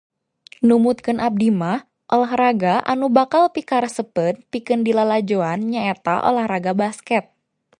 Numutkeun 0.69 1.19
abdi 1.27 1.49
mah, 1.59 1.79
olahraga 2.15 2.73
anu 2.93 3.05
bakal 3.17 3.43
pikaresepeun 3.55 4.35
pikeun 4.51 4.81
dilalajoan 4.87 5.59
nyaeta 5.71 6.13
olahraga 6.29 6.71
basket. 6.83 7.25